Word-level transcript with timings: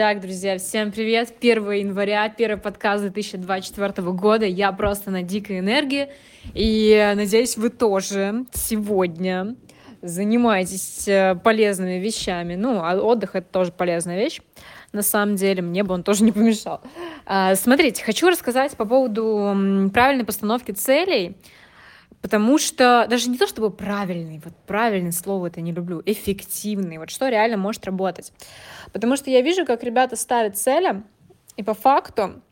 Так, 0.00 0.22
друзья, 0.22 0.56
всем 0.56 0.92
привет! 0.92 1.30
1 1.42 1.72
января, 1.72 2.26
первый 2.30 2.56
подкаст 2.56 3.02
2024 3.02 4.10
года. 4.12 4.46
Я 4.46 4.72
просто 4.72 5.10
на 5.10 5.22
дикой 5.22 5.58
энергии. 5.58 6.08
И 6.54 7.12
надеюсь, 7.14 7.58
вы 7.58 7.68
тоже 7.68 8.46
сегодня 8.50 9.56
занимаетесь 10.00 11.06
э, 11.06 11.34
полезными 11.44 11.98
вещами. 11.98 12.54
Ну, 12.54 12.80
а 12.82 12.94
отдых— 12.96 13.32
это 13.34 13.46
тоже 13.52 13.72
полезная 13.72 14.16
вещь. 14.16 14.40
На 14.94 15.02
самом 15.02 15.36
деле, 15.36 15.60
мне 15.60 15.84
бы 15.84 15.92
он 15.92 16.02
тоже 16.02 16.24
не 16.24 16.32
помешал. 16.32 16.80
А, 17.26 17.54
смотрите, 17.54 18.02
хочу 18.02 18.30
рассказать 18.30 18.74
по 18.78 18.86
поводу 18.86 19.90
правильной 19.92 20.24
постановки 20.24 20.70
целей— 20.70 21.36
Потому 22.22 22.58
что 22.58 23.06
даже 23.08 23.30
не 23.30 23.38
то 23.38 23.46
чтобы 23.46 23.70
правильный, 23.70 24.40
вот 24.44 24.54
правильное 24.66 25.12
слово 25.12 25.46
это 25.46 25.60
не 25.60 25.72
люблю, 25.72 26.02
эффективный, 26.04 26.98
вот 26.98 27.10
что 27.10 27.28
реально 27.28 27.56
может 27.56 27.86
работать. 27.86 28.32
Потому 28.92 29.16
что 29.16 29.30
я 29.30 29.40
вижу, 29.40 29.64
как 29.64 29.82
ребята 29.82 30.16
ставят 30.16 30.58
цели, 30.58 31.02
и 31.56 31.62
по 31.62 31.74
факту 31.74 32.42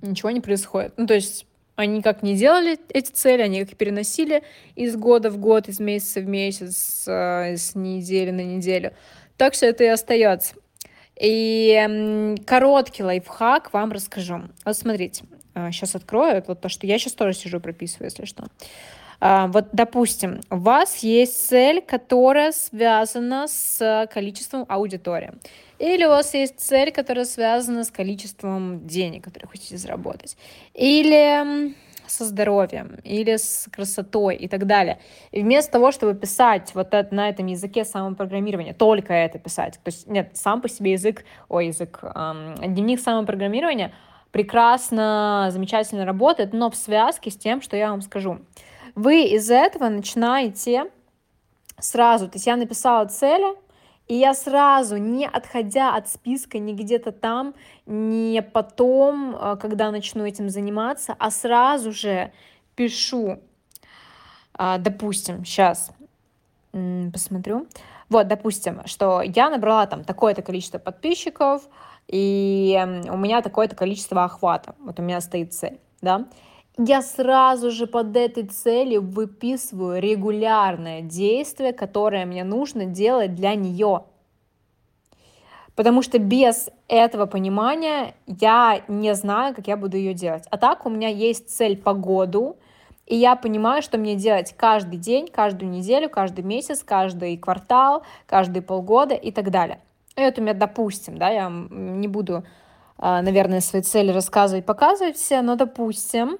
ничего 0.00 0.30
не 0.30 0.40
происходит. 0.40 0.94
Ну, 0.96 1.06
то 1.06 1.14
есть 1.14 1.46
они 1.74 2.02
как 2.02 2.22
не 2.22 2.36
делали 2.36 2.78
эти 2.88 3.10
цели, 3.10 3.42
они 3.42 3.60
их 3.60 3.76
переносили 3.76 4.42
из 4.74 4.96
года 4.96 5.30
в 5.30 5.38
год, 5.38 5.68
из 5.68 5.78
месяца 5.78 6.20
в 6.20 6.26
месяц, 6.26 7.04
э, 7.06 7.56
с 7.56 7.74
недели 7.74 8.30
на 8.30 8.42
неделю. 8.42 8.92
Так 9.36 9.54
что 9.54 9.66
это 9.66 9.84
и 9.84 9.86
остается. 9.86 10.54
И 11.20 12.36
короткий 12.46 13.02
лайфхак 13.02 13.72
вам 13.72 13.92
расскажу. 13.92 14.42
Вот 14.64 14.76
смотрите, 14.76 15.24
сейчас 15.72 15.94
а, 15.94 15.98
открою, 15.98 16.42
вот 16.46 16.60
то, 16.60 16.68
что 16.68 16.86
я 16.86 16.98
сейчас 16.98 17.12
тоже 17.12 17.34
сижу 17.34 17.60
прописываю, 17.60 18.06
если 18.06 18.24
что. 18.24 18.44
А, 19.20 19.48
вот, 19.48 19.66
допустим, 19.72 20.40
у 20.50 20.56
вас 20.56 20.98
есть 20.98 21.48
цель, 21.48 21.82
которая 21.82 22.52
связана 22.52 23.48
с 23.48 24.08
количеством 24.12 24.64
аудитории. 24.68 25.32
Или 25.78 26.04
у 26.04 26.08
вас 26.08 26.34
есть 26.34 26.60
цель, 26.60 26.92
которая 26.92 27.24
связана 27.24 27.84
с 27.84 27.90
количеством 27.90 28.86
денег, 28.86 29.24
которые 29.24 29.48
хотите 29.48 29.76
заработать. 29.76 30.36
Или 30.74 31.74
со 32.06 32.24
здоровьем, 32.24 32.96
или 33.04 33.36
с 33.36 33.68
красотой 33.70 34.36
и 34.36 34.48
так 34.48 34.66
далее. 34.66 34.98
И 35.30 35.42
вместо 35.42 35.72
того, 35.72 35.92
чтобы 35.92 36.14
писать 36.14 36.70
вот 36.74 36.94
это, 36.94 37.14
на 37.14 37.28
этом 37.28 37.46
языке 37.46 37.84
самопрограммирования, 37.84 38.72
только 38.72 39.12
это 39.12 39.38
писать, 39.38 39.74
то 39.74 39.88
есть 39.88 40.06
нет, 40.06 40.30
сам 40.34 40.62
по 40.62 40.70
себе 40.70 40.92
язык, 40.92 41.24
ой, 41.50 41.66
язык, 41.66 42.00
эм, 42.02 42.54
дневник 42.56 43.00
самопрограммирования— 43.00 43.92
прекрасно, 44.32 45.48
замечательно 45.50 46.04
работает, 46.04 46.52
но 46.52 46.70
в 46.70 46.76
связке 46.76 47.30
с 47.30 47.36
тем, 47.36 47.60
что 47.60 47.76
я 47.76 47.90
вам 47.90 48.02
скажу. 48.02 48.40
Вы 48.94 49.24
из 49.24 49.50
этого 49.50 49.88
начинаете 49.88 50.90
сразу, 51.78 52.26
то 52.26 52.36
есть 52.36 52.46
я 52.46 52.56
написала 52.56 53.06
цели, 53.06 53.56
и 54.08 54.14
я 54.14 54.32
сразу, 54.32 54.96
не 54.96 55.26
отходя 55.26 55.94
от 55.94 56.08
списка, 56.08 56.58
не 56.58 56.74
где-то 56.74 57.12
там, 57.12 57.54
не 57.86 58.40
потом, 58.42 59.36
э, 59.36 59.56
когда 59.60 59.90
начну 59.90 60.24
этим 60.24 60.48
заниматься, 60.48 61.14
а 61.18 61.30
сразу 61.30 61.92
же 61.92 62.32
пишу, 62.74 63.38
а, 64.54 64.78
допустим, 64.78 65.44
сейчас 65.44 65.92
посмотрю, 67.12 67.66
вот, 68.08 68.28
допустим, 68.28 68.82
что 68.86 69.22
я 69.22 69.50
набрала 69.50 69.86
там 69.86 70.04
такое-то 70.04 70.42
количество 70.42 70.78
подписчиков, 70.78 71.62
и 72.06 72.78
у 73.10 73.16
меня 73.16 73.42
такое-то 73.42 73.76
количество 73.76 74.24
охвата, 74.24 74.74
вот 74.80 74.98
у 74.98 75.02
меня 75.02 75.20
стоит 75.20 75.52
цель, 75.52 75.78
да, 76.00 76.26
я 76.78 77.02
сразу 77.02 77.72
же 77.72 77.88
под 77.88 78.16
этой 78.16 78.44
целью 78.44 79.02
выписываю 79.02 80.00
регулярное 80.00 81.02
действие, 81.02 81.72
которое 81.72 82.24
мне 82.24 82.44
нужно 82.44 82.84
делать 82.84 83.34
для 83.34 83.56
нее. 83.56 84.04
Потому 85.74 86.02
что 86.02 86.18
без 86.18 86.70
этого 86.86 87.26
понимания 87.26 88.14
я 88.26 88.82
не 88.86 89.14
знаю, 89.14 89.54
как 89.54 89.66
я 89.66 89.76
буду 89.76 89.96
ее 89.96 90.14
делать. 90.14 90.44
А 90.50 90.56
так 90.56 90.86
у 90.86 90.90
меня 90.90 91.08
есть 91.08 91.50
цель 91.50 91.76
по 91.76 91.94
году, 91.94 92.58
и 93.08 93.16
я 93.16 93.36
понимаю, 93.36 93.80
что 93.80 93.96
мне 93.96 94.16
делать 94.16 94.54
каждый 94.54 94.98
день, 94.98 95.28
каждую 95.28 95.70
неделю, 95.70 96.10
каждый 96.10 96.44
месяц, 96.44 96.82
каждый 96.84 97.38
квартал, 97.38 98.02
каждые 98.26 98.62
полгода 98.62 99.14
и 99.14 99.32
так 99.32 99.50
далее. 99.50 99.80
Это 100.14 100.40
у 100.40 100.44
меня, 100.44 100.52
допустим, 100.52 101.16
да, 101.16 101.30
я 101.30 101.48
не 101.48 102.06
буду, 102.06 102.44
а, 102.98 103.22
наверное, 103.22 103.60
свои 103.60 103.80
цели 103.80 104.12
рассказывать, 104.12 104.66
показывать 104.66 105.16
все, 105.16 105.40
но 105.40 105.56
допустим, 105.56 106.38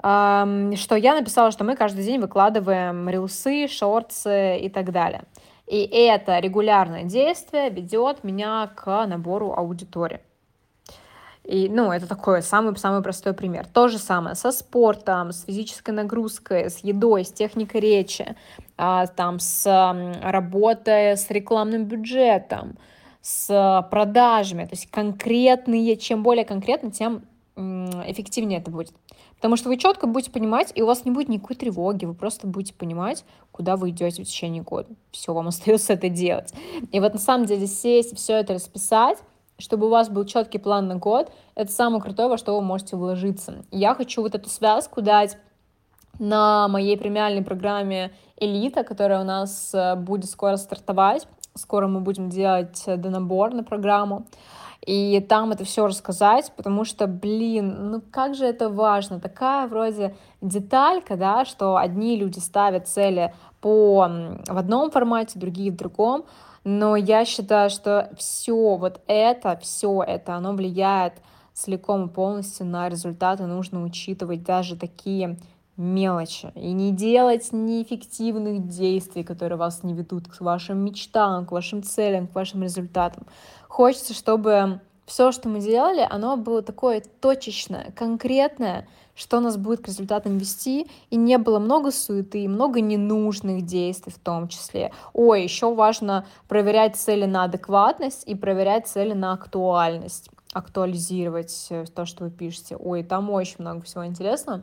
что 0.00 0.94
я 0.96 1.14
написала, 1.14 1.50
что 1.50 1.64
мы 1.64 1.74
каждый 1.74 2.04
день 2.04 2.20
выкладываем 2.20 3.08
рилсы, 3.08 3.66
шорты 3.68 4.58
и 4.58 4.68
так 4.68 4.92
далее. 4.92 5.24
И 5.66 5.82
это 5.84 6.38
регулярное 6.38 7.04
действие 7.04 7.68
ведет 7.68 8.24
меня 8.24 8.70
к 8.74 9.06
набору 9.06 9.52
аудитории. 9.52 10.20
И, 11.48 11.66
ну, 11.70 11.90
это 11.90 12.06
такой 12.06 12.42
самый-самый 12.42 13.02
простой 13.02 13.32
пример. 13.32 13.66
То 13.72 13.88
же 13.88 13.96
самое 13.96 14.36
со 14.36 14.52
спортом, 14.52 15.32
с 15.32 15.44
физической 15.44 15.92
нагрузкой, 15.92 16.68
с 16.68 16.80
едой, 16.80 17.24
с 17.24 17.32
техникой 17.32 17.80
речи, 17.80 18.36
а, 18.76 19.06
там, 19.06 19.38
с 19.40 19.64
работой 20.20 21.16
с 21.16 21.30
рекламным 21.30 21.86
бюджетом, 21.86 22.76
с 23.22 23.88
продажами. 23.90 24.64
То 24.64 24.72
есть 24.72 24.90
конкретные, 24.90 25.96
чем 25.96 26.22
более 26.22 26.44
конкретно, 26.44 26.90
тем 26.90 27.22
эффективнее 27.56 28.58
это 28.58 28.70
будет. 28.70 28.92
Потому 29.36 29.56
что 29.56 29.70
вы 29.70 29.78
четко 29.78 30.06
будете 30.06 30.30
понимать, 30.30 30.70
и 30.74 30.82
у 30.82 30.86
вас 30.86 31.06
не 31.06 31.10
будет 31.10 31.30
никакой 31.30 31.56
тревоги, 31.56 32.04
вы 32.04 32.12
просто 32.12 32.46
будете 32.46 32.74
понимать, 32.74 33.24
куда 33.52 33.76
вы 33.76 33.88
идете 33.88 34.22
в 34.22 34.26
течение 34.26 34.62
года. 34.62 34.90
Все, 35.12 35.32
вам 35.32 35.48
остается 35.48 35.94
это 35.94 36.10
делать. 36.10 36.52
И 36.92 37.00
вот 37.00 37.14
на 37.14 37.18
самом 37.18 37.46
деле 37.46 37.66
сесть 37.66 38.14
все 38.18 38.34
это 38.34 38.52
расписать, 38.52 39.16
чтобы 39.58 39.86
у 39.86 39.90
вас 39.90 40.08
был 40.08 40.24
четкий 40.24 40.58
план 40.58 40.86
на 40.88 40.96
год, 40.96 41.32
это 41.54 41.70
самое 41.72 42.00
крутое, 42.00 42.28
во 42.28 42.38
что 42.38 42.54
вы 42.54 42.62
можете 42.62 42.96
вложиться. 42.96 43.64
Я 43.70 43.94
хочу 43.94 44.22
вот 44.22 44.34
эту 44.34 44.48
связку 44.48 45.02
дать 45.02 45.36
на 46.18 46.68
моей 46.68 46.96
премиальной 46.96 47.42
программе 47.42 48.12
«Элита», 48.36 48.84
которая 48.84 49.20
у 49.20 49.24
нас 49.24 49.72
э, 49.74 49.96
будет 49.96 50.30
скоро 50.30 50.56
стартовать. 50.56 51.26
Скоро 51.54 51.88
мы 51.88 52.00
будем 52.00 52.28
делать 52.28 52.82
э, 52.86 52.96
донабор 52.96 53.52
на 53.52 53.64
программу. 53.64 54.26
И 54.86 55.20
там 55.28 55.50
это 55.50 55.64
все 55.64 55.86
рассказать, 55.86 56.52
потому 56.56 56.84
что, 56.84 57.06
блин, 57.06 57.90
ну 57.90 58.00
как 58.10 58.34
же 58.34 58.46
это 58.46 58.68
важно. 58.68 59.20
Такая 59.20 59.66
вроде 59.66 60.16
деталька, 60.40 61.16
да, 61.16 61.44
что 61.44 61.76
одни 61.76 62.16
люди 62.16 62.38
ставят 62.38 62.88
цели 62.88 63.34
по, 63.60 64.08
в 64.46 64.56
одном 64.56 64.90
формате, 64.90 65.38
другие 65.38 65.72
в 65.72 65.76
другом, 65.76 66.24
но 66.70 66.96
я 66.96 67.24
считаю, 67.24 67.70
что 67.70 68.10
все 68.18 68.76
вот 68.76 69.00
это, 69.06 69.58
все 69.62 70.02
это, 70.02 70.34
оно 70.34 70.52
влияет 70.52 71.14
целиком 71.54 72.04
и 72.04 72.12
полностью 72.12 72.66
на 72.66 72.90
результаты. 72.90 73.46
Нужно 73.46 73.82
учитывать 73.82 74.42
даже 74.42 74.76
такие 74.76 75.38
мелочи 75.78 76.52
и 76.54 76.72
не 76.72 76.92
делать 76.92 77.52
неэффективных 77.52 78.68
действий, 78.68 79.24
которые 79.24 79.56
вас 79.56 79.82
не 79.82 79.94
ведут 79.94 80.28
к 80.28 80.42
вашим 80.42 80.84
мечтам, 80.84 81.46
к 81.46 81.52
вашим 81.52 81.82
целям, 81.82 82.26
к 82.26 82.34
вашим 82.34 82.62
результатам. 82.62 83.26
Хочется, 83.66 84.12
чтобы 84.12 84.82
все, 85.08 85.32
что 85.32 85.48
мы 85.48 85.60
делали, 85.60 86.06
оно 86.08 86.36
было 86.36 86.62
такое 86.62 87.02
точечное, 87.20 87.92
конкретное, 87.96 88.86
что 89.16 89.40
нас 89.40 89.56
будет 89.56 89.80
к 89.80 89.88
результатам 89.88 90.38
вести, 90.38 90.86
и 91.10 91.16
не 91.16 91.38
было 91.38 91.58
много 91.58 91.90
суеты, 91.90 92.46
много 92.46 92.80
ненужных 92.80 93.62
действий 93.62 94.12
в 94.12 94.18
том 94.18 94.46
числе. 94.48 94.92
Ой, 95.12 95.42
еще 95.42 95.74
важно 95.74 96.26
проверять 96.46 96.96
цели 96.96 97.24
на 97.24 97.44
адекватность 97.44 98.22
и 98.28 98.36
проверять 98.36 98.86
цели 98.86 99.14
на 99.14 99.32
актуальность, 99.32 100.30
актуализировать 100.52 101.66
э, 101.70 101.84
то, 101.94 102.06
что 102.06 102.24
вы 102.24 102.30
пишете. 102.30 102.76
Ой, 102.76 103.02
там 103.02 103.30
очень 103.30 103.56
много 103.58 103.82
всего 103.82 104.06
интересного. 104.06 104.62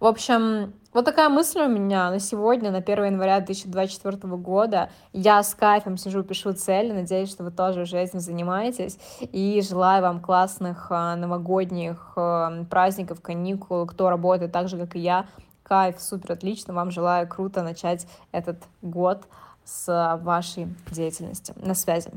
В 0.00 0.06
общем, 0.06 0.72
вот 0.94 1.04
такая 1.04 1.28
мысль 1.28 1.60
у 1.60 1.68
меня 1.68 2.10
на 2.10 2.20
сегодня, 2.20 2.70
на 2.70 2.78
1 2.78 3.04
января 3.04 3.38
2024 3.40 4.34
года. 4.38 4.90
Я 5.12 5.42
с 5.42 5.54
кайфом 5.54 5.98
сижу, 5.98 6.22
пишу 6.22 6.54
цели, 6.54 6.90
надеюсь, 6.90 7.30
что 7.30 7.44
вы 7.44 7.50
тоже 7.50 7.82
уже 7.82 7.98
этим 7.98 8.18
занимаетесь. 8.18 8.98
И 9.20 9.60
желаю 9.60 10.00
вам 10.02 10.20
классных 10.20 10.86
а, 10.88 11.16
новогодних 11.16 12.14
а, 12.16 12.64
праздников, 12.70 13.20
каникул, 13.20 13.84
кто 13.84 14.08
работает 14.08 14.52
так 14.52 14.70
же, 14.70 14.78
как 14.78 14.96
и 14.96 15.00
я. 15.00 15.26
Кайф, 15.62 16.00
супер, 16.00 16.32
отлично. 16.32 16.72
Вам 16.72 16.90
желаю 16.90 17.28
круто 17.28 17.62
начать 17.62 18.06
этот 18.32 18.56
год 18.80 19.24
с 19.64 20.18
вашей 20.22 20.74
деятельностью. 20.90 21.54
На 21.58 21.74
связи. 21.74 22.10